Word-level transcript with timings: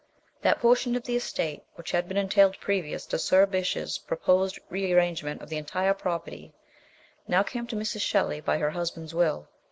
That 0.41 0.59
portion 0.59 0.95
of 0.95 1.03
the 1.03 1.15
estate 1.15 1.61
which 1.75 1.91
had 1.91 2.07
been 2.07 2.17
entailed 2.17 2.59
previous 2.59 3.05
to 3.05 3.19
Sir 3.19 3.45
Bysshe's 3.45 3.99
proposed 3.99 4.57
rearrangement 4.67 5.43
of 5.43 5.49
the 5.49 5.57
entire 5.59 5.93
property 5.93 6.53
now 7.27 7.43
came 7.43 7.67
to 7.67 7.75
Mrs. 7.75 8.01
Shelley 8.01 8.41
by 8.41 8.57
her 8.57 8.71
hus 8.71 8.89
band's 8.89 9.13
will. 9.13 9.47